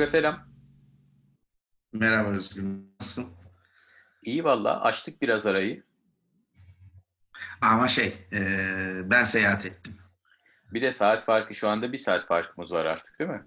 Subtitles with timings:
[0.00, 0.38] Borga selam.
[1.92, 2.64] Merhaba Özgür.
[3.00, 3.26] Nasılsın?
[4.22, 4.80] İyi valla.
[4.80, 5.84] Açtık biraz arayı.
[7.60, 8.40] Ama şey, e,
[9.10, 9.96] ben seyahat ettim.
[10.72, 13.46] Bir de saat farkı şu anda bir saat farkımız var artık değil mi?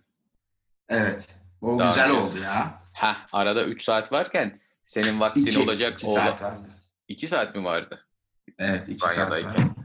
[0.90, 1.30] Evet.
[1.62, 2.82] O Daha güzel önce- oldu ya.
[2.94, 5.94] Heh arada 3 saat varken senin vaktin İki, olacak.
[5.94, 6.70] iki oğlan- saat vardı.
[7.08, 8.00] 2 saat mi vardı?
[8.60, 9.38] Evet, iki saat var.
[9.38, 9.76] İspanya'dayken.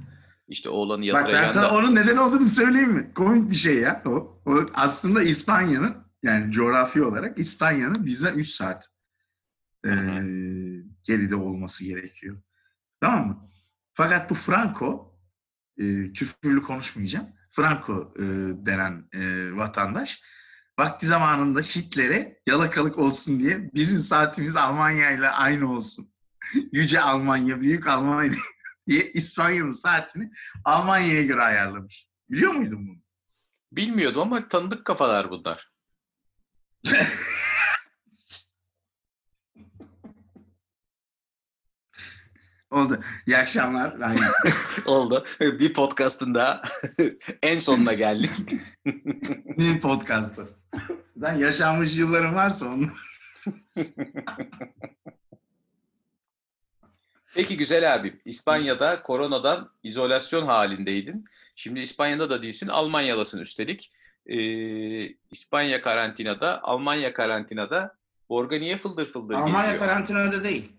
[0.48, 3.14] İşte oğlanı Bak yatıracaksın ben sana da- onun neden olduğunu söyleyeyim mi?
[3.14, 4.02] Komik bir şey ya.
[4.06, 8.88] O, o aslında İspanya'nın yani coğrafi olarak İspanya'nın bizden 3 saat
[9.84, 9.90] e,
[11.04, 12.42] geride olması gerekiyor.
[13.00, 13.50] Tamam mı?
[13.94, 15.18] Fakat bu Franco
[15.78, 17.26] e, küfürlü konuşmayacağım.
[17.50, 18.22] Franco e,
[18.66, 20.22] denen e, vatandaş
[20.78, 26.12] vakti zamanında Hitler'e yalakalık olsun diye bizim saatimiz Almanya ile aynı olsun.
[26.72, 28.32] Yüce Almanya, Büyük Almanya
[28.88, 30.30] diye İspanya'nın saatini
[30.64, 32.08] Almanya'ya göre ayarlamış.
[32.30, 32.98] Biliyor muydun bunu?
[33.72, 35.70] Bilmiyordum ama tanıdık kafalar bunlar.
[42.70, 43.00] Oldu.
[43.26, 44.00] İyi akşamlar.
[44.00, 44.14] Ben
[44.86, 45.24] Oldu.
[45.40, 46.62] Bir podcast'ın daha
[47.42, 48.30] en sonuna geldik.
[49.58, 50.48] bir podcast'ı.
[51.20, 52.90] Sen yaşanmış yılların varsa onu.
[57.34, 58.20] Peki güzel abim.
[58.24, 61.24] İspanya'da koronadan izolasyon halindeydin.
[61.54, 63.92] Şimdi İspanya'da da değilsin, Almanya'dasın üstelik.
[64.28, 64.38] Ee,
[65.30, 67.98] İspanya karantinada, Almanya karantinada.
[68.28, 69.78] Borga niye fıldır fıldır Almanya geziyor?
[69.78, 70.72] karantinada değil.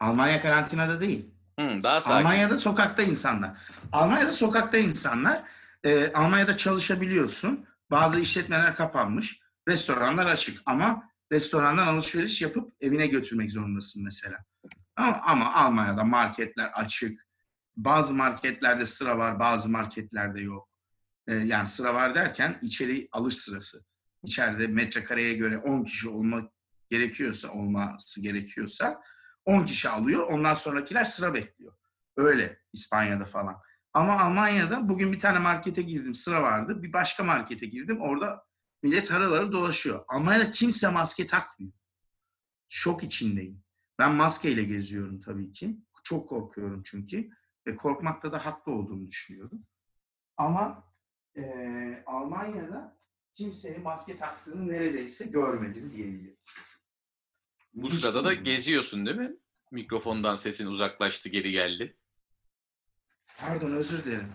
[0.00, 1.26] Almanya karantinada değil.
[1.60, 2.16] Hı, daha sakin.
[2.16, 3.50] Almanya'da sokakta insanlar.
[3.92, 5.42] Almanya'da sokakta insanlar.
[5.84, 7.66] Ee, Almanya'da çalışabiliyorsun.
[7.90, 9.40] Bazı işletmeler kapanmış.
[9.68, 10.62] Restoranlar açık.
[10.66, 14.38] Ama restorandan alışveriş yapıp evine götürmek zorundasın mesela.
[14.96, 17.24] Ama, ama Almanya'da marketler açık.
[17.76, 20.68] Bazı marketlerde sıra var, bazı marketlerde yok.
[21.28, 23.84] Ee, yani sıra var derken içeri alış sırası.
[24.22, 26.52] İçeride metrekareye göre 10 kişi olmak
[26.90, 29.02] gerekiyorsa, olması gerekiyorsa
[29.44, 30.26] 10 kişi alıyor.
[30.28, 31.74] Ondan sonrakiler sıra bekliyor.
[32.16, 33.56] Öyle İspanya'da falan.
[33.92, 36.82] Ama Almanya'da bugün bir tane markete girdim sıra vardı.
[36.82, 38.44] Bir başka markete girdim orada
[38.82, 40.04] millet haraları dolaşıyor.
[40.08, 41.72] Almanya'da kimse maske takmıyor.
[42.68, 43.64] Şok içindeyim.
[43.98, 45.78] Ben maskeyle geziyorum tabii ki.
[46.04, 47.30] Çok korkuyorum çünkü.
[47.66, 49.66] Ve korkmakta da haklı olduğumu düşünüyorum.
[50.36, 50.93] Ama
[51.36, 52.96] eee, Almanya'da
[53.34, 56.36] kimsenin maske taktığını neredeyse görmedim diyebilirim.
[57.74, 59.36] Bu sırada da geziyorsun değil mi?
[59.70, 61.96] Mikrofondan sesin uzaklaştı, geri geldi.
[63.38, 64.32] Pardon özür dilerim.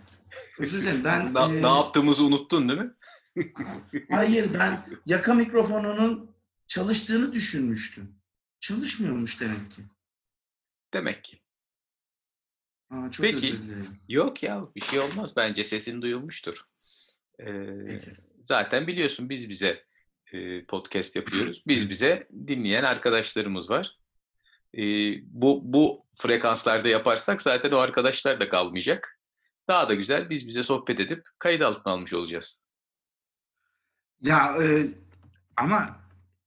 [0.60, 1.04] Özür dilerim.
[1.04, 2.94] Ben Na- eee, Ne yaptığımızı unuttun değil mi?
[4.12, 6.32] hayır ben yaka mikrofonunun
[6.68, 8.16] çalıştığını düşünmüştüm.
[8.60, 9.82] Çalışmıyormuş demek ki.
[10.94, 11.40] Demek ki.
[12.90, 13.36] Aa, çok Peki.
[13.38, 13.98] özür dilerim.
[14.10, 15.36] Yok ya bir şey olmaz.
[15.36, 16.69] Bence sesin duyulmuştur.
[17.88, 18.12] Peki.
[18.44, 19.84] zaten biliyorsun biz bize
[20.34, 21.64] e, podcast yapıyoruz.
[21.68, 24.00] Biz bize dinleyen arkadaşlarımız var.
[25.24, 29.20] Bu, bu frekanslarda yaparsak zaten o arkadaşlar da kalmayacak.
[29.68, 32.64] Daha da güzel biz bize sohbet edip kayıt altına almış olacağız.
[34.22, 34.88] Ya e,
[35.58, 36.00] ama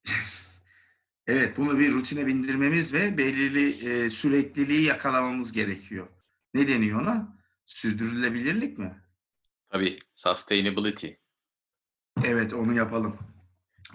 [1.27, 6.09] evet bunu bir rutine bindirmemiz ve belirli e, sürekliliği yakalamamız gerekiyor.
[6.55, 7.39] Ne deniyor ona?
[7.67, 9.02] Sürdürülebilirlik mi?
[9.73, 11.09] Tabii sustainability.
[12.25, 13.19] Evet onu yapalım.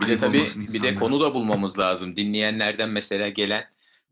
[0.01, 2.15] Bir de tabii bir de konu da bulmamız lazım.
[2.15, 3.65] Dinleyenlerden mesela gelen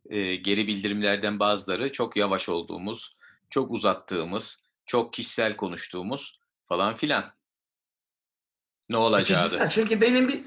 [0.09, 3.17] e, geri bildirimlerden bazıları çok yavaş olduğumuz,
[3.49, 7.33] çok uzattığımız, çok kişisel konuştuğumuz falan filan.
[8.89, 9.69] Ne olacağı Kişisel da.
[9.69, 10.41] çünkü benim bir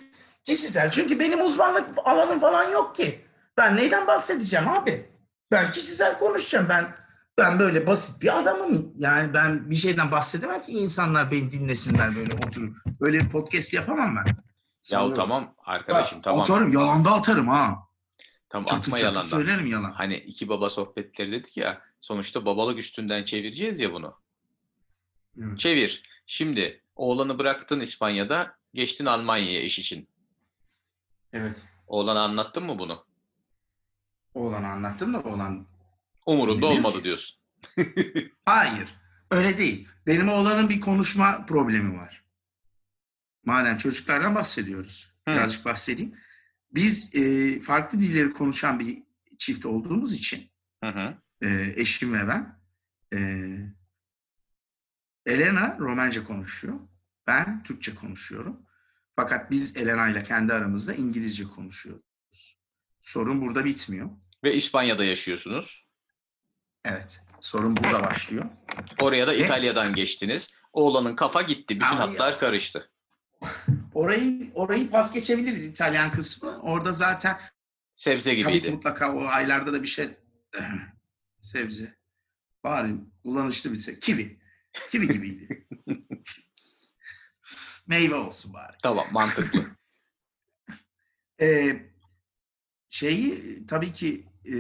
[0.45, 3.25] kişisel çünkü benim uzmanlık alanım falan yok ki.
[3.57, 5.11] Ben neyden bahsedeceğim abi?
[5.51, 6.67] Ben kişisel konuşacağım.
[6.69, 6.95] Ben
[7.39, 8.93] ben böyle basit bir adamım.
[8.99, 12.77] Yani ben bir şeyden bahsedemem ki insanlar beni dinlesinler böyle oturup.
[13.01, 14.25] Böyle bir podcast yapamam ben.
[14.31, 14.37] Ya
[14.83, 15.15] Sanıyorum.
[15.17, 16.41] tamam arkadaşım tamam.
[16.41, 17.79] Atarım yalanda atarım ha.
[18.49, 19.29] Tamam Çatır atma çatır yalandan.
[19.29, 19.93] söylerim yalan.
[19.93, 21.83] Hani iki baba sohbetleri dedik ya.
[22.01, 24.15] Sonuçta babalık üstünden çevireceğiz ya bunu.
[25.43, 25.59] Evet.
[25.59, 26.03] Çevir.
[26.27, 30.09] Şimdi oğlanı bıraktın İspanya'da, geçtin Almanya'ya iş için.
[31.33, 31.57] evet.
[31.87, 33.05] Oğlana anlattın mı bunu?
[34.35, 35.67] Oğlanı anlattım da oğlan
[36.29, 37.05] Umurunda Bilmiyorum olmadı ki.
[37.05, 37.39] diyorsun.
[38.45, 38.95] Hayır.
[39.31, 39.89] Öyle değil.
[40.07, 42.25] Benim oğlanın bir konuşma problemi var.
[43.45, 45.13] Madem çocuklardan bahsediyoruz.
[45.29, 45.35] Hı.
[45.35, 46.15] Birazcık bahsedeyim.
[46.71, 49.03] Biz e, farklı dilleri konuşan bir
[49.39, 50.51] çift olduğumuz için
[50.85, 51.15] Hı hı.
[51.43, 52.59] e, eşim ve ben
[53.15, 53.19] e,
[55.27, 56.75] Elena Romence konuşuyor.
[57.27, 58.67] Ben Türkçe konuşuyorum.
[59.17, 62.59] Fakat biz Elena ile kendi aramızda İngilizce konuşuyoruz.
[63.03, 64.11] Sorun burada bitmiyor.
[64.45, 65.88] Ve İspanya'da yaşıyorsunuz.
[66.85, 67.21] Evet.
[67.41, 68.45] Sorun burada başlıyor.
[69.01, 69.39] Oraya da Ne?
[69.39, 70.59] İtalya'dan geçtiniz.
[70.73, 71.75] Oğlanın kafa gitti.
[71.75, 72.91] Bütün Ama hatlar karıştı.
[73.95, 76.61] Orayı orayı pas geçebiliriz İtalyan kısmı.
[76.61, 77.41] Orada zaten
[77.93, 78.71] Sebze tabii gibiydi.
[78.75, 80.09] mutlaka o aylarda da bir şey
[81.41, 81.95] sebze.
[82.65, 83.99] Bari kullanışlı bir şey.
[83.99, 84.39] Kivi.
[84.91, 85.67] Kivi gibiydi.
[87.87, 88.77] Meyve olsun bari.
[88.83, 89.67] Tamam mantıklı.
[91.41, 91.83] Ee,
[92.89, 94.55] şeyi tabii ki e,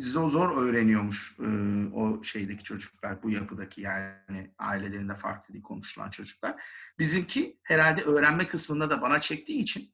[0.00, 1.46] zor, zor öğreniyormuş e,
[1.94, 6.54] o şeydeki çocuklar, bu yapıdaki yani ailelerinde farklı dil konuşulan çocuklar.
[6.98, 9.90] Bizimki herhalde öğrenme kısmında da bana çektiği için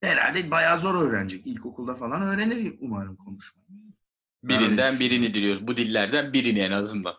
[0.00, 1.46] herhalde bayağı zor öğrenecek.
[1.46, 3.68] İlkokulda falan öğrenir umarım konuşmayı.
[4.42, 5.66] Birinden birini diliyoruz.
[5.66, 7.14] Bu dillerden birini en azından.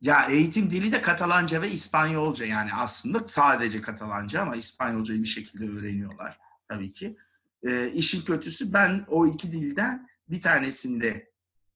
[0.00, 5.68] Ya eğitim dili de Katalanca ve İspanyolca yani aslında sadece Katalanca ama İspanyolcayı bir şekilde
[5.68, 6.38] öğreniyorlar
[6.68, 7.16] tabii ki.
[7.62, 11.32] Ee, işin kötüsü ben o iki dilden bir tanesinde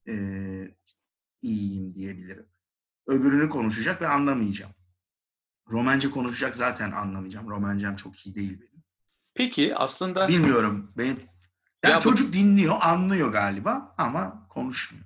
[0.07, 0.13] e,
[1.41, 2.45] iyiyim diyebilirim.
[3.07, 4.71] Öbürünü konuşacak ve anlamayacağım.
[5.69, 7.49] Romence konuşacak zaten anlamayacağım.
[7.49, 8.83] Romencem çok iyi değil benim.
[9.33, 10.93] Peki aslında Bilmiyorum.
[10.97, 11.19] Benim
[11.83, 15.05] yani Ya bu- çocuk dinliyor, anlıyor galiba ama konuşmuyor.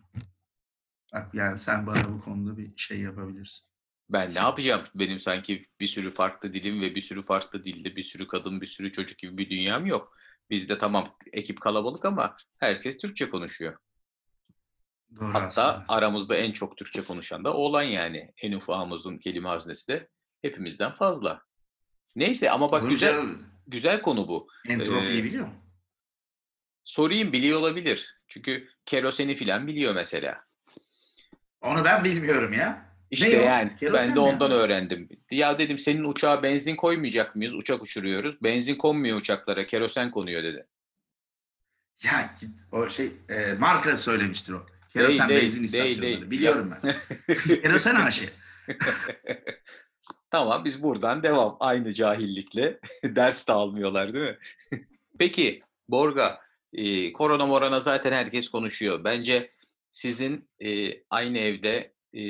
[1.14, 3.66] Bak yani sen bana bu konuda bir şey yapabilirsin.
[4.10, 4.84] ben ne yapacağım?
[4.96, 8.66] Benim sanki bir sürü farklı dilim ve bir sürü farklı dilde bir sürü kadın, bir
[8.66, 10.18] sürü çocuk gibi bir dünyam yok.
[10.54, 13.78] Bizde tamam ekip kalabalık ama herkes Türkçe konuşuyor.
[15.16, 15.86] Doğru Hatta aslında.
[15.88, 18.34] aramızda en çok Türkçe konuşan da oğlan yani.
[18.42, 20.08] En ufağımızın kelime haznesi de
[20.42, 21.42] hepimizden fazla.
[22.16, 23.46] Neyse ama bak Olur güzel canım.
[23.68, 24.48] güzel konu bu.
[24.70, 25.48] Entropiyi Ee, biliyor?
[26.84, 28.16] Sorayım biliyor olabilir.
[28.28, 30.44] Çünkü keroseni filan biliyor mesela.
[31.62, 32.93] Onu ben bilmiyorum ya.
[33.14, 33.46] İşte Ne o?
[33.46, 34.26] yani Kerosen ben de mi?
[34.26, 35.10] ondan öğrendim.
[35.32, 37.54] Ya dedim senin uçağa benzin koymayacak mıyız?
[37.54, 38.44] Uçak uçuruyoruz.
[38.44, 40.68] Benzin konmuyor uçaklara, kerosen konuyor dedi.
[42.04, 42.36] Ya
[42.72, 44.66] o şey e, marka söylemiştir o.
[44.94, 46.02] Kerosen Değil, benzin değil, istasyonları.
[46.02, 46.32] değil.
[46.32, 46.94] Biliyorum ben.
[47.62, 48.30] Kerosen aşı.
[50.32, 51.58] Tamam biz buradan devam.
[51.60, 52.80] Aynı cahillikle.
[53.04, 54.38] Ders de almıyorlar değil mi?
[55.20, 56.40] Peki Borga,
[56.74, 59.04] e, korona morana zaten herkes konuşuyor.
[59.04, 59.52] Bence
[59.92, 62.22] sizin e, aynı evde e,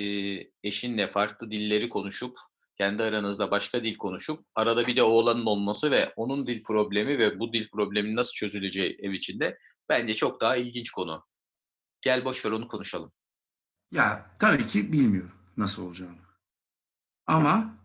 [0.64, 2.38] eşinle farklı dilleri konuşup,
[2.78, 7.40] kendi aranızda başka dil konuşup, arada bir de oğlanın olması ve onun dil problemi ve
[7.40, 9.58] bu dil probleminin nasıl çözüleceği ev içinde
[9.90, 11.26] bence çok daha ilginç konu.
[12.02, 13.12] Gel boş ver onu konuşalım.
[13.92, 16.18] Ya tabii ki bilmiyorum nasıl olacağını.
[17.28, 17.84] Ama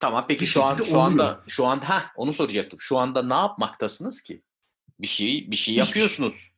[0.00, 2.80] Tamam peki şu an şu anda şu anda ha onu soracaktım.
[2.80, 4.42] Şu anda ne yapmaktasınız ki?
[5.00, 6.52] Bir şey bir şey Hiçbir yapıyorsunuz.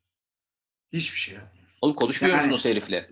[0.92, 1.78] hiçbir şey yapmıyoruz.
[1.82, 3.10] Oğlum konuşmuyor Yani- musunuz herifle?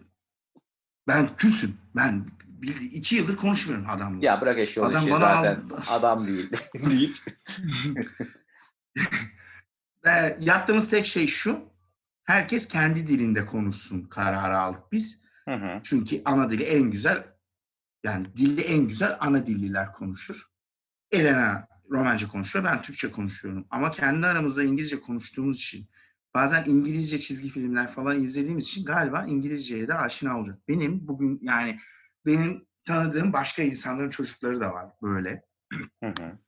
[1.08, 1.76] Ben küsüm.
[1.96, 4.26] Ben bil- iki yıldır konuşmuyorum adamla.
[4.26, 5.82] Ya bırak eşi Adam işi zaten aldı.
[5.88, 6.50] adam değil
[6.90, 7.16] deyip
[10.04, 11.60] Ve yaptığımız tek şey şu.
[12.24, 15.22] Herkes kendi dilinde konuşsun kararı aldık biz.
[15.48, 15.80] Hı hı.
[15.82, 17.24] Çünkü ana dili en güzel
[18.04, 20.46] yani dili en güzel ana dilliler konuşur.
[21.10, 23.66] Elena Romence konuşuyor, ben Türkçe konuşuyorum.
[23.70, 25.88] Ama kendi aramızda İngilizce konuştuğumuz için
[26.38, 30.58] bazen İngilizce çizgi filmler falan izlediğimiz için galiba İngilizceye de aşina olacak.
[30.68, 31.78] Benim bugün yani
[32.26, 35.42] benim tanıdığım başka insanların çocukları da var böyle.
[36.02, 36.38] Hı hı.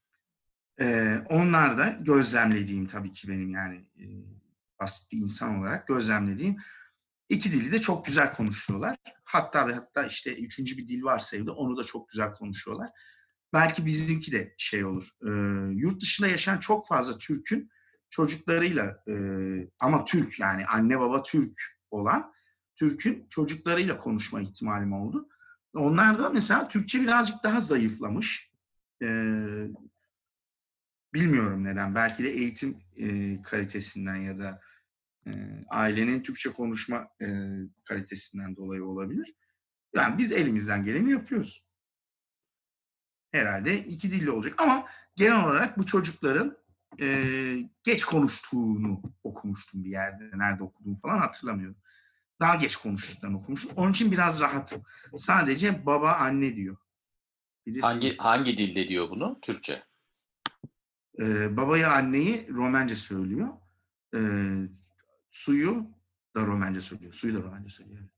[0.80, 4.04] Ee, onlar da gözlemlediğim tabii ki benim yani e,
[4.80, 6.56] basit bir insan olarak gözlemlediğim
[7.28, 8.96] iki dili de çok güzel konuşuyorlar.
[9.24, 12.90] Hatta ve hatta işte üçüncü bir dil varsa evde onu da çok güzel konuşuyorlar.
[13.52, 15.08] Belki bizimki de şey olur.
[15.22, 15.30] Ee,
[15.74, 17.70] yurt dışında yaşayan çok fazla Türk'ün
[18.10, 19.14] çocuklarıyla e,
[19.80, 22.32] ama Türk yani anne baba Türk olan
[22.74, 25.28] Türk'ün çocuklarıyla konuşma ihtimalim oldu.
[25.74, 28.50] Onlar da mesela Türkçe birazcık daha zayıflamış.
[29.02, 29.66] Ee,
[31.14, 31.94] bilmiyorum neden.
[31.94, 34.60] Belki de eğitim e, kalitesinden ya da
[35.26, 35.30] e,
[35.68, 37.26] ailenin Türkçe konuşma e,
[37.84, 39.34] kalitesinden dolayı olabilir.
[39.94, 41.64] Yani biz elimizden geleni yapıyoruz.
[43.32, 44.86] Herhalde iki dilli olacak ama
[45.16, 46.56] genel olarak bu çocukların
[47.00, 50.30] e, geç konuştuğunu okumuştum bir yerde.
[50.38, 51.76] Nerede okuduğumu falan hatırlamıyorum.
[52.40, 53.72] Daha geç konuştuklarını okumuştum.
[53.76, 54.82] Onun için biraz rahatım.
[55.16, 56.76] Sadece baba anne diyor.
[57.66, 59.38] Bir de Hangi hangi dilde diyor bunu?
[59.42, 59.82] Türkçe.
[61.20, 63.48] Ee, babayı anneyi Romence söylüyor.
[64.14, 64.18] Ee,
[65.30, 65.90] suyu
[66.36, 67.12] da Romence söylüyor.
[67.12, 68.08] Suyu da Romence söylüyor.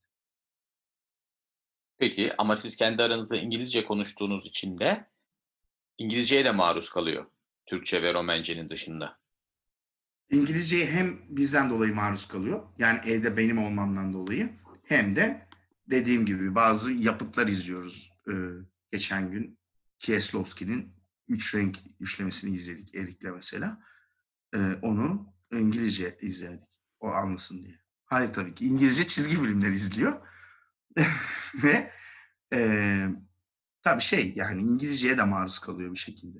[1.98, 5.10] Peki ama siz kendi aranızda İngilizce konuştuğunuz için de
[5.98, 7.26] İngilizceye de maruz kalıyor.
[7.66, 9.18] Türkçe ve Romence'nin dışında.
[10.30, 12.62] İngilizceye hem bizden dolayı maruz kalıyor.
[12.78, 14.52] Yani evde benim olmamdan dolayı.
[14.88, 15.48] Hem de
[15.86, 18.12] dediğim gibi bazı yapıtlar izliyoruz.
[18.28, 18.32] Ee,
[18.92, 19.58] geçen gün
[19.98, 20.94] Kieslowski'nin
[21.28, 23.82] Üç Renk üçlemesini izledik Erik'le mesela.
[24.54, 26.82] Ee, onu İngilizce izledik.
[27.00, 27.78] O anlasın diye.
[28.04, 28.66] Hayır tabii ki.
[28.66, 30.26] İngilizce çizgi filmler izliyor.
[31.62, 31.92] Ve
[32.54, 33.08] e,
[33.82, 36.38] tabii şey yani İngilizceye de maruz kalıyor bir şekilde.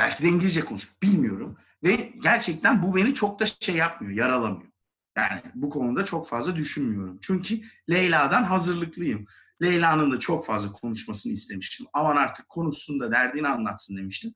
[0.00, 0.94] Belki de İngilizce konuşuyor.
[1.02, 1.56] Bilmiyorum.
[1.82, 4.72] Ve gerçekten bu beni çok da şey yapmıyor, yaralamıyor.
[5.16, 7.18] Yani bu konuda çok fazla düşünmüyorum.
[7.22, 9.26] Çünkü Leyla'dan hazırlıklıyım.
[9.62, 11.86] Leyla'nın da çok fazla konuşmasını istemiştim.
[11.92, 14.34] Aman artık konuşsun da derdini anlatsın demiştim.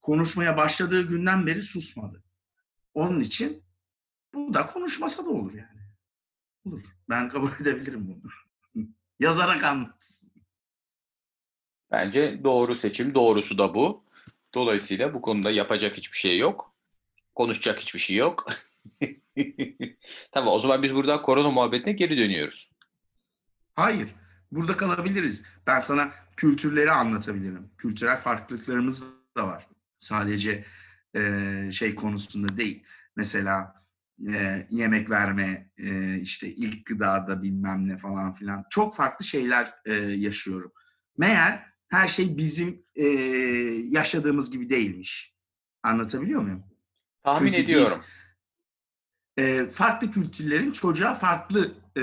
[0.00, 2.22] Konuşmaya başladığı günden beri susmadı.
[2.94, 3.64] Onun için
[4.34, 5.80] bu da konuşmasa da olur yani.
[6.64, 6.82] Olur.
[7.08, 8.32] Ben kabul edebilirim bunu.
[9.20, 10.32] Yazarak anlatsın.
[11.90, 13.14] Bence doğru seçim.
[13.14, 14.05] Doğrusu da bu.
[14.56, 16.74] Dolayısıyla bu konuda yapacak hiçbir şey yok.
[17.34, 18.46] Konuşacak hiçbir şey yok.
[20.32, 22.72] tamam o zaman biz buradan korona muhabbetine geri dönüyoruz.
[23.74, 24.14] Hayır.
[24.52, 25.42] Burada kalabiliriz.
[25.66, 27.70] Ben sana kültürleri anlatabilirim.
[27.78, 29.04] Kültürel farklılıklarımız
[29.36, 29.66] da var.
[29.98, 30.64] Sadece
[31.16, 32.84] e, şey konusunda değil.
[33.16, 33.84] Mesela
[34.28, 38.64] e, yemek verme, e, işte ilk gıdada bilmem ne falan filan.
[38.70, 40.72] Çok farklı şeyler e, yaşıyorum.
[41.18, 43.04] Meğer her şey bizim e,
[43.90, 45.34] yaşadığımız gibi değilmiş.
[45.82, 46.64] Anlatabiliyor muyum?
[47.24, 47.98] Tahmin Çünkü ediyorum.
[49.36, 52.00] Biz, e, farklı kültürlerin çocuğa farklı e,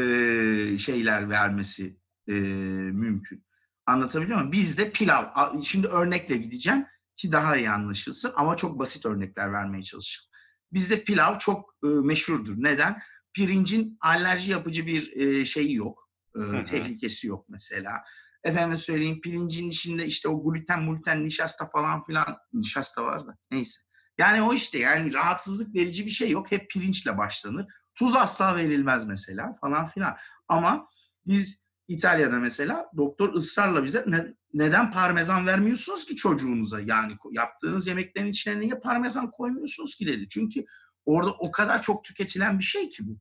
[0.78, 1.98] şeyler vermesi
[2.28, 3.46] e, mümkün.
[3.86, 4.52] Anlatabiliyor muyum?
[4.52, 5.26] Bizde pilav.
[5.62, 6.86] Şimdi örnekle gideceğim
[7.18, 10.30] ki daha iyi anlaşılsın ama çok basit örnekler vermeye çalışacağım.
[10.74, 12.54] Bizde pilav çok e, meşhurdur.
[12.58, 13.02] Neden?
[13.34, 16.10] Pirincin alerji yapıcı bir e, şeyi yok.
[16.36, 18.04] E, tehlikesi yok mesela.
[18.44, 23.80] Efendim söyleyeyim pirincin içinde işte o gluten, gluten, nişasta falan filan nişasta var da neyse.
[24.18, 26.52] Yani o işte yani rahatsızlık verici bir şey yok.
[26.52, 27.66] Hep pirinçle başlanır.
[27.96, 30.16] Tuz asla verilmez mesela falan filan.
[30.48, 30.88] Ama
[31.26, 36.80] biz İtalya'da mesela doktor ısrarla bize ne, neden parmesan vermiyorsunuz ki çocuğunuza?
[36.80, 40.28] Yani yaptığınız yemeklerin içine niye parmesan koymuyorsunuz ki dedi.
[40.28, 40.66] Çünkü
[41.06, 43.18] orada o kadar çok tüketilen bir şey ki bu.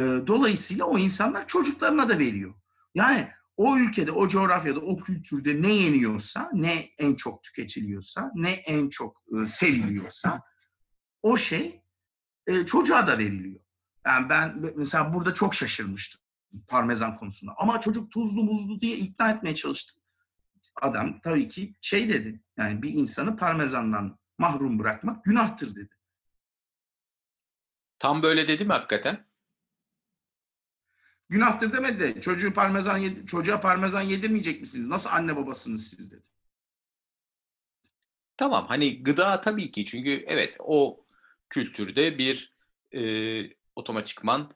[0.00, 2.54] Ee, dolayısıyla o insanlar çocuklarına da veriyor.
[2.94, 8.88] Yani o ülkede, o coğrafyada, o kültürde ne yeniyorsa, ne en çok tüketiliyorsa, ne en
[8.88, 10.42] çok e, seviliyorsa
[11.22, 11.82] o şey
[12.46, 13.60] e, çocuğa da veriliyor.
[14.06, 16.20] Yani ben mesela burada çok şaşırmıştım
[16.68, 17.54] parmesan konusunda.
[17.56, 20.02] Ama çocuk tuzlu muzlu diye ikna etmeye çalıştım.
[20.82, 22.40] Adam tabii ki şey dedi.
[22.56, 25.94] Yani bir insanı parmesandan mahrum bırakmak günahtır dedi.
[27.98, 29.29] Tam böyle dedi mi hakikaten?
[31.30, 34.86] Günahtır demedi de çocuğu parmesan yedi, çocuğa parmesan yedirmeyecek misiniz?
[34.86, 36.22] Nasıl anne babasınız siz dedi.
[38.36, 41.06] Tamam hani gıda tabii ki çünkü evet o
[41.48, 42.54] kültürde bir
[42.92, 43.02] e,
[43.76, 44.50] otomatikman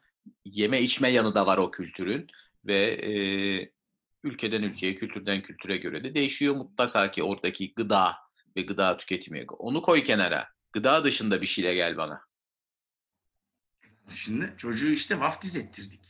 [0.45, 2.27] yeme içme yanı da var o kültürün
[2.65, 3.13] ve e,
[4.25, 8.17] ülkeden ülkeye, kültürden kültüre göre de değişiyor mutlaka ki oradaki gıda
[8.57, 9.47] ve gıda tüketimi.
[9.59, 10.49] Onu koy kenara.
[10.73, 12.21] Gıda dışında bir şeyle gel bana.
[14.15, 16.04] Şimdi çocuğu işte vaftiz ettirdik.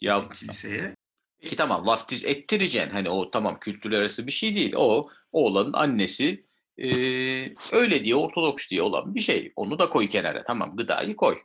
[0.00, 0.94] Ya kiliseye.
[1.40, 2.90] Peki tamam vaftiz ettireceksin.
[2.90, 4.74] Hani o tamam kültürler arası bir şey değil.
[4.76, 6.46] O oğlanın annesi
[6.78, 6.88] e,
[7.72, 9.52] öyle diye ortodoks diye olan bir şey.
[9.56, 10.44] Onu da koy kenara.
[10.44, 11.38] Tamam gıdayı koy.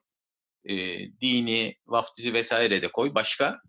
[0.66, 0.76] E,
[1.22, 3.16] dini, vaftizi vesaire de koy.
[3.16, 3.62] Başka?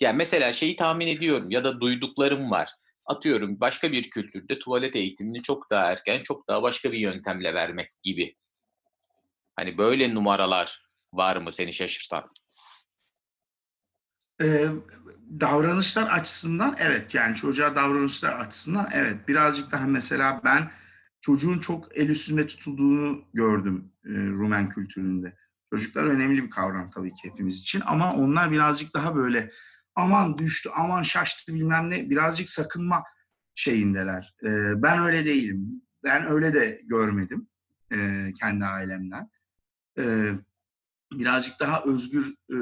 [0.00, 2.70] Yani mesela şeyi tahmin ediyorum ya da duyduklarım var.
[3.06, 7.88] Atıyorum başka bir kültürde tuvalet eğitimini çok daha erken, çok daha başka bir yöntemle vermek
[8.02, 8.36] gibi.
[9.56, 12.30] Hani böyle numaralar var mı seni şaşırtan?
[14.42, 14.68] Ee,
[15.40, 20.70] davranışlar açısından evet yani çocuğa davranışlar açısından evet birazcık daha mesela ben
[21.20, 25.36] çocuğun çok el üstünde tutulduğunu gördüm e, Rumen kültüründe.
[25.70, 29.50] Çocuklar önemli bir kavram tabii ki hepimiz için ama onlar birazcık daha böyle
[29.94, 33.04] aman düştü, aman şaştı bilmem ne birazcık sakınma
[33.54, 34.34] şeyindeler.
[34.42, 35.82] E, ben öyle değilim.
[36.04, 37.48] Ben öyle de görmedim
[37.92, 39.30] e, kendi ailemden.
[39.98, 40.32] E,
[41.12, 42.56] birazcık daha özgür e,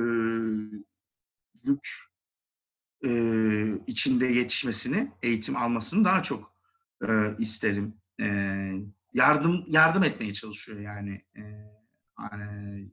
[1.80, 2.10] lük
[3.04, 3.10] e,
[3.86, 6.54] içinde yetişmesini, eğitim almasını daha çok
[7.08, 7.94] e, isterim.
[8.20, 8.26] E,
[9.14, 11.24] yardım yardım etmeye çalışıyor yani.
[11.36, 11.42] E,
[12.14, 12.90] hani,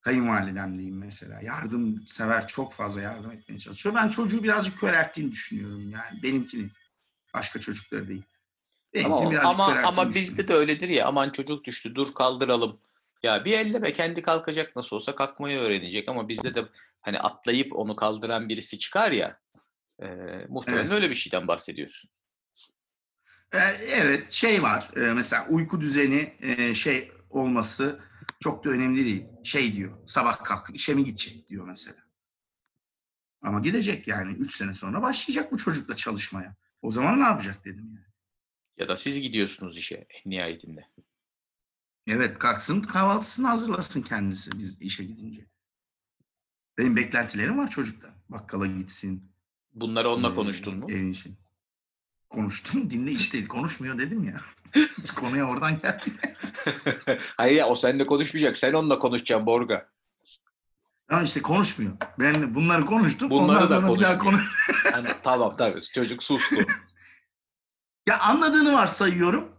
[0.00, 1.40] kayınvalidem diyeyim mesela.
[1.40, 3.94] Yardım sever, çok fazla yardım etmeye çalışıyor.
[3.94, 6.22] Ben çocuğu birazcık körelttiğini düşünüyorum yani.
[6.22, 6.70] Benimkini.
[7.34, 8.24] Başka çocukları değil.
[8.94, 12.80] Benimkini ama ama, ama bizde de öyledir ya aman çocuk düştü dur kaldıralım.
[13.22, 16.64] Ya bir elleme kendi kalkacak nasıl olsa kalkmayı öğrenecek ama bizde de
[17.00, 19.40] hani atlayıp onu kaldıran birisi çıkar ya
[20.02, 20.06] e,
[20.48, 20.92] muhtemelen evet.
[20.92, 22.10] öyle bir şeyden bahsediyorsun.
[23.52, 26.34] Evet şey var mesela uyku düzeni
[26.74, 28.00] şey olması
[28.40, 29.24] çok da önemli değil.
[29.44, 31.96] Şey diyor sabah kalk işe mi gidecek diyor mesela.
[33.42, 36.56] Ama gidecek yani 3 sene sonra başlayacak bu çocukla çalışmaya.
[36.82, 38.06] O zaman ne yapacak dedim yani.
[38.76, 40.88] Ya da siz gidiyorsunuz işe en nihayetinde.
[42.10, 45.46] Evet kalksın kahvaltısını hazırlasın kendisi biz işe gidince.
[46.78, 48.10] Benim beklentilerim var çocuktan.
[48.28, 49.32] Bakkala gitsin.
[49.72, 50.90] Bunları onunla Ee, konuştun mu?
[50.90, 51.36] Evin için.
[52.30, 52.90] Konuştum.
[52.90, 53.44] Dinle işte.
[53.48, 54.40] Konuşmuyor dedim ya.
[55.16, 56.04] Konuya oradan geldi.
[57.36, 58.56] Hayır ya o seninle konuşmayacak.
[58.56, 59.88] Sen onunla konuşacaksın Borga.
[61.08, 61.92] Ama işte konuşmuyor.
[62.18, 63.30] Ben bunları konuştum.
[63.30, 64.18] Bunları da konuşmuyor.
[64.18, 64.52] konuş-
[64.92, 66.56] Hani, tamam tabii çocuk sustu.
[68.08, 69.52] Ya anladığını varsayıyorum.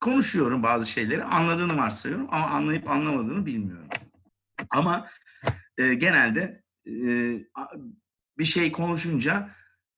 [0.00, 1.24] Konuşuyorum bazı şeyleri.
[1.24, 3.88] Anladığını varsayıyorum ama anlayıp anlamadığını bilmiyorum.
[4.70, 5.08] Ama
[5.78, 6.92] e, genelde e,
[8.38, 9.50] bir şey konuşunca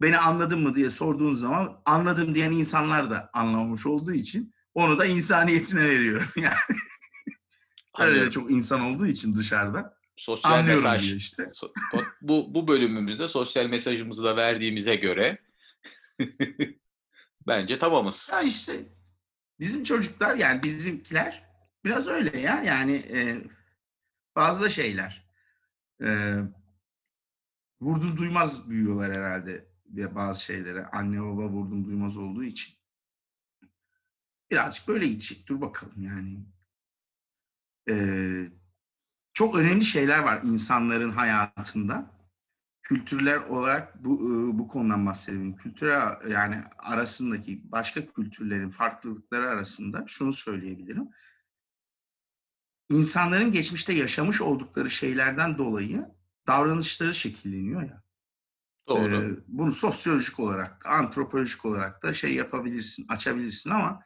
[0.03, 5.05] beni anladın mı diye sorduğun zaman anladım diyen insanlar da anlamamış olduğu için onu da
[5.07, 6.29] insaniyetine veriyorum.
[7.99, 11.17] Yani öyle de çok insan olduğu için dışarıda Sosyal anlıyorum mesaj.
[11.17, 11.43] işte.
[11.43, 11.73] So-
[12.21, 15.39] Bu, bu bölümümüzde sosyal mesajımızı da verdiğimize göre
[17.47, 18.31] bence tamamız.
[18.33, 18.73] Ya işte
[19.61, 21.45] bizim çocuklar yani bizimkiler
[21.85, 23.45] biraz öyle ya yani e,
[24.35, 25.31] fazla şeyler.
[26.03, 26.39] E,
[27.81, 30.87] vurdum duymaz büyüyorlar herhalde ve bazı şeylere.
[30.87, 32.75] Anne baba vurdum duymaz olduğu için.
[34.51, 35.47] Birazcık böyle gidecek.
[35.49, 36.39] Dur bakalım yani.
[37.91, 37.95] E,
[39.33, 42.20] çok önemli şeyler var insanların hayatında.
[42.83, 45.57] Kültürler olarak bu e, bu konudan bahsedelim.
[45.57, 51.09] Kültürel yani arasındaki başka kültürlerin farklılıkları arasında şunu söyleyebilirim.
[52.91, 56.07] İnsanların geçmişte yaşamış oldukları şeylerden dolayı
[56.47, 58.03] davranışları şekilleniyor ya.
[58.89, 59.23] Doğru.
[59.23, 64.03] Ee, bunu sosyolojik olarak, antropolojik olarak da şey yapabilirsin, açabilirsin ama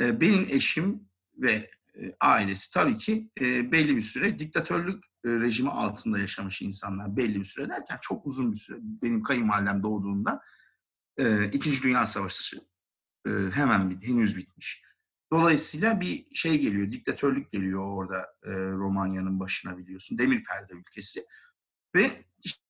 [0.00, 6.18] e, benim eşim ve e, ailesi tabii ki e, belli bir süre diktatörlük rejimi altında
[6.18, 7.16] yaşamış insanlar.
[7.16, 8.78] Belli bir süre derken çok uzun bir süre.
[8.80, 10.40] Benim kayınvalidem doğduğunda
[11.18, 12.56] e, İkinci Dünya Savaşı
[13.26, 14.82] e, hemen bit- henüz bitmiş.
[15.32, 20.18] Dolayısıyla bir şey geliyor, diktatörlük geliyor orada e, Romanya'nın başına biliyorsun.
[20.18, 21.24] Demir perde ülkesi.
[21.94, 22.24] Ve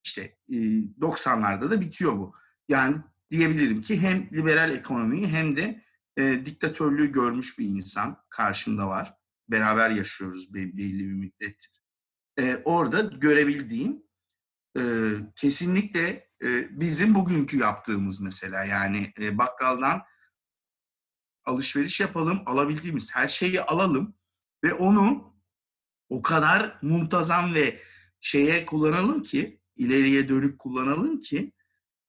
[0.04, 0.54] işte e,
[1.00, 2.34] 90'larda da bitiyor bu.
[2.68, 2.96] Yani
[3.30, 5.84] diyebilirim ki hem liberal ekonomiyi hem de
[6.18, 9.14] e, diktatörlüğü görmüş bir insan karşımda var.
[9.48, 11.68] Beraber yaşıyoruz be- belli bir müddet.
[12.38, 14.02] E, orada görebildiğim
[14.78, 14.82] e,
[15.34, 20.02] kesinlikle e, bizim bugünkü yaptığımız mesela yani e, bakkaldan
[21.44, 24.14] alışveriş yapalım, alabildiğimiz her şeyi alalım
[24.64, 25.34] ve onu
[26.08, 27.80] o kadar muntazam ve
[28.20, 31.52] şeye kullanalım ki, ileriye dönük kullanalım ki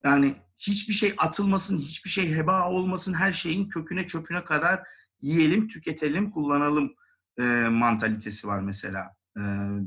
[0.03, 4.83] yani hiçbir şey atılmasın, hiçbir şey heba olmasın, her şeyin köküne çöpüne kadar
[5.21, 6.95] yiyelim, tüketelim, kullanalım
[7.39, 9.15] e, mantalitesi var mesela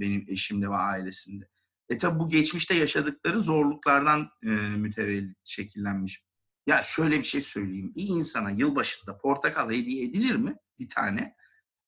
[0.00, 1.48] benim eşimde ve ailesinde.
[1.88, 6.22] E tabi bu geçmişte yaşadıkları zorluklardan e, mütevellit şekillenmiş.
[6.66, 7.92] Ya şöyle bir şey söyleyeyim.
[7.96, 10.56] Bir insana yılbaşında portakal hediye edilir mi?
[10.78, 11.34] Bir tane.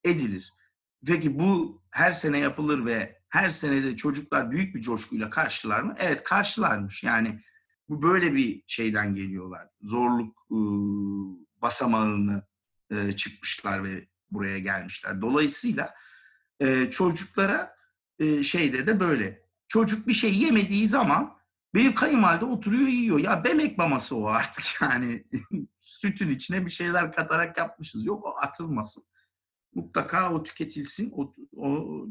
[0.03, 0.53] Edilir.
[1.05, 5.95] Peki bu her sene yapılır ve her senede çocuklar büyük bir coşkuyla karşılar mı?
[5.99, 7.03] Evet karşılarmış.
[7.03, 7.41] Yani
[7.89, 9.67] bu böyle bir şeyden geliyorlar.
[9.81, 10.59] Zorluk e,
[11.61, 12.43] basamağını
[12.89, 15.21] e, çıkmışlar ve buraya gelmişler.
[15.21, 15.93] Dolayısıyla
[16.61, 17.75] e, çocuklara
[18.19, 19.41] e, şeyde de böyle.
[19.67, 21.37] Çocuk bir şey yemediği zaman
[21.75, 23.19] benim kayınvalide oturuyor yiyor.
[23.19, 25.23] Ya bemek maması o artık yani.
[25.81, 28.05] Sütün içine bir şeyler katarak yapmışız.
[28.05, 29.03] Yok o atılmasın.
[29.75, 31.13] Mutlaka o tüketilsin.
[31.15, 32.05] O, o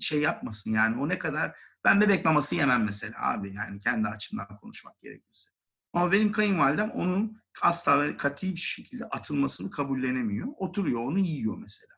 [0.00, 1.00] şey yapmasın yani.
[1.00, 1.56] O ne kadar...
[1.84, 3.54] Ben bebek maması yemem mesela abi.
[3.54, 5.50] Yani kendi açımdan konuşmak gerekirse.
[5.92, 10.48] Ama benim kayınvalidem onun asla ve katı bir şekilde atılmasını kabullenemiyor.
[10.56, 11.93] Oturuyor onu yiyor mesela.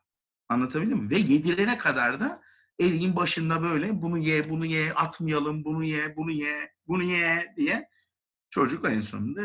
[0.49, 1.09] Anlatabildim mi?
[1.09, 2.41] Ve yedirene kadar da
[2.79, 7.89] elin başında böyle bunu ye, bunu ye, atmayalım, bunu ye, bunu ye, bunu ye diye
[8.49, 9.41] çocuk en sonunda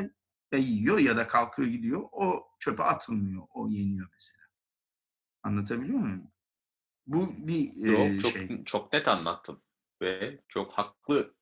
[0.53, 2.03] ya yiyor ya da kalkıyor gidiyor.
[2.13, 3.43] O çöpe atılmıyor.
[3.55, 4.43] O yeniyor mesela.
[5.43, 6.31] Anlatabiliyor muyum?
[7.07, 8.65] Bu bir Yok, e, çok şey.
[8.65, 9.63] çok net anlattın
[10.01, 11.35] ve çok haklı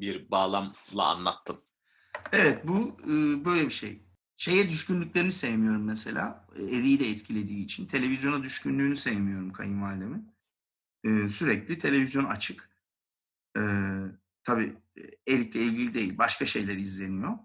[0.00, 1.64] bir bağlamla anlattın.
[2.32, 4.02] Evet bu e, böyle bir şey.
[4.42, 6.46] Şeye düşkünlüklerini sevmiyorum mesela.
[6.56, 7.86] E, Eviyi de etkilediği için.
[7.86, 10.32] Televizyona düşkünlüğünü sevmiyorum kayınvalidemin.
[11.04, 12.70] E, sürekli televizyon açık.
[13.56, 13.62] E,
[14.44, 16.18] tabii e, Erik'le ilgili değil.
[16.18, 17.38] Başka şeyler izleniyor.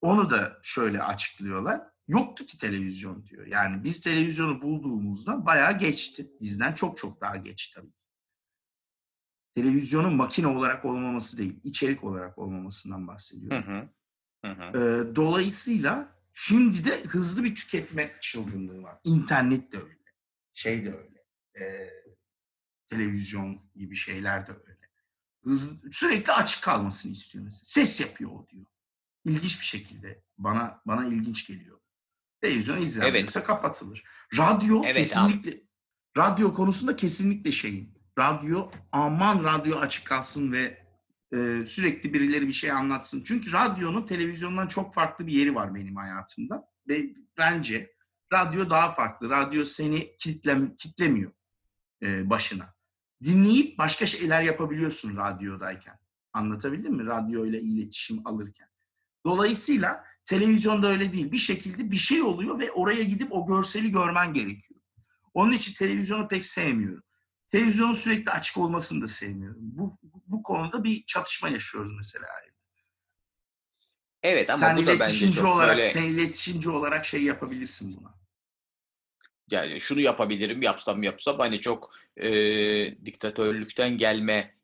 [0.00, 1.80] Onu da şöyle açıklıyorlar.
[2.08, 3.46] Yoktu ki televizyon diyor.
[3.46, 6.30] Yani biz televizyonu bulduğumuzda bayağı geçti.
[6.40, 8.06] Bizden çok çok daha geç tabii ki.
[9.54, 13.66] Televizyonun makine olarak olmaması değil, içerik olarak olmamasından Hı bahsediyorum.
[13.66, 13.88] hı.
[14.48, 14.78] Hı hı.
[14.78, 18.98] Ee, dolayısıyla şimdi de hızlı bir tüketme çılgınlığı var.
[19.04, 20.04] İnternet de öyle.
[20.54, 21.24] Şey de öyle.
[21.58, 21.90] Ee,
[22.86, 24.74] televizyon gibi şeyler de öyle.
[25.44, 27.62] Hızlı, sürekli açık kalmasını istiyor mesela.
[27.64, 28.66] Ses yapıyor o diyor.
[29.24, 30.22] İlginç bir şekilde.
[30.38, 31.80] Bana bana ilginç geliyor.
[32.40, 34.04] Televizyon izlenmiyorsa kapatılır.
[34.36, 35.60] Radyo Evet, kesinlikle
[36.16, 37.94] radyo konusunda kesinlikle şeyim.
[38.18, 40.83] Radyo aman radyo açık kalsın ve
[41.66, 43.22] sürekli birileri bir şey anlatsın.
[43.26, 46.68] Çünkü radyonun televizyondan çok farklı bir yeri var benim hayatımda.
[46.88, 47.94] Ve bence
[48.32, 49.30] radyo daha farklı.
[49.30, 51.32] Radyo seni kitlem, kitlemiyor
[52.02, 52.74] e, başına.
[53.24, 55.98] Dinleyip başka şeyler yapabiliyorsun radyodayken.
[56.32, 57.06] Anlatabildim mi?
[57.06, 58.68] Radyo ile iletişim alırken.
[59.26, 61.32] Dolayısıyla televizyonda öyle değil.
[61.32, 64.80] Bir şekilde bir şey oluyor ve oraya gidip o görseli görmen gerekiyor.
[65.34, 67.02] Onun için televizyonu pek sevmiyorum.
[67.50, 69.60] Televizyonun sürekli açık olmasını da sevmiyorum.
[69.60, 69.98] Bu,
[70.34, 72.26] bu konuda bir çatışma yaşıyoruz mesela.
[74.22, 78.14] Evet ama sen bu da bence çok olarak, böyle sen iletişimci olarak şey yapabilirsin buna.
[79.50, 82.28] yani şunu yapabilirim yapsam yapsam hani çok e,
[83.04, 84.54] diktatörlükten gelme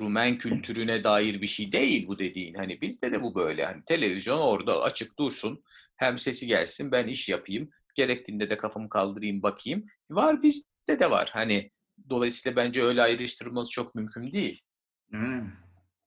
[0.00, 2.54] Rumen kültürüne dair bir şey değil bu dediğin.
[2.54, 3.64] Hani bizde de bu böyle.
[3.64, 5.64] Hani televizyon orada açık dursun.
[5.96, 7.70] Hem sesi gelsin ben iş yapayım.
[7.94, 9.86] Gerektiğinde de kafamı kaldırayım bakayım.
[10.10, 11.30] Var bizde de var.
[11.32, 11.70] Hani
[12.10, 14.60] dolayısıyla bence öyle ayrıştırılması çok mümkün değil.
[15.14, 15.52] Öyle mi?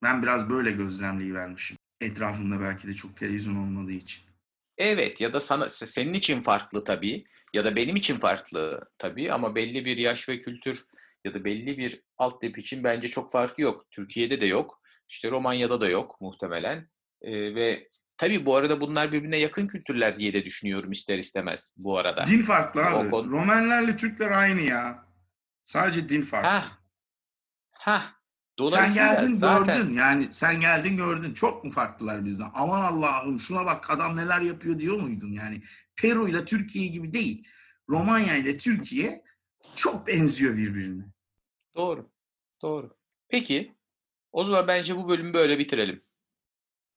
[0.03, 1.77] Ben biraz böyle gözlemleyivermişim.
[2.01, 4.23] Etrafımda belki de çok televizyon olmadığı için.
[4.77, 9.55] Evet ya da sana senin için farklı tabii ya da benim için farklı tabii ama
[9.55, 10.83] belli bir yaş ve kültür
[11.25, 13.85] ya da belli bir altyapı için bence çok farkı yok.
[13.91, 14.81] Türkiye'de de yok.
[15.09, 16.89] İşte Romanya'da da yok muhtemelen.
[17.21, 21.97] Ee, ve tabii bu arada bunlar birbirine yakın kültürler diye de düşünüyorum ister istemez bu
[21.97, 22.27] arada.
[22.27, 23.07] Din farklı abi.
[23.07, 25.05] O konu- Romenlerle Türkler aynı ya.
[25.63, 26.49] Sadece din farklı.
[27.71, 28.16] Hah.
[28.69, 32.51] Sen geldin zaten gördün yani sen geldin gördün çok mu farklılar bizden?
[32.53, 35.61] Aman Allah'ım şuna bak adam neler yapıyor diyor muydun yani?
[35.95, 37.47] Peru ile Türkiye gibi değil.
[37.89, 39.23] Romanya ile Türkiye
[39.75, 41.03] çok benziyor birbirine.
[41.75, 42.09] doğru.
[42.61, 42.97] Doğru.
[43.29, 43.75] Peki
[44.31, 46.03] o zaman bence bu bölümü böyle bitirelim.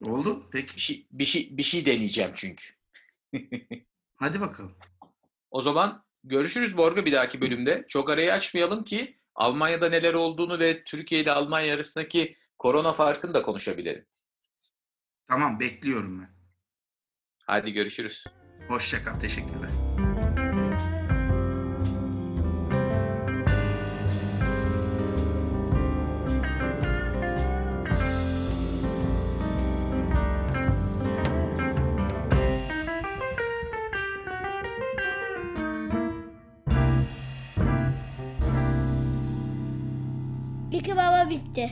[0.05, 0.77] Oldu peki.
[0.77, 2.65] Bir şey, bir şey, bir şey deneyeceğim çünkü.
[4.17, 4.77] Hadi bakalım.
[5.51, 7.85] O zaman görüşürüz Borga bir dahaki bölümde.
[7.89, 13.43] Çok arayı açmayalım ki Almanya'da neler olduğunu ve Türkiye ile Almanya arasındaki korona farkını da
[13.43, 14.07] konuşabilelim.
[15.29, 16.31] Tamam bekliyorum ben.
[17.47, 18.25] Hadi görüşürüz.
[18.69, 19.21] Hoşça kal.
[19.21, 19.90] Teşekkürler.
[41.55, 41.67] Chê.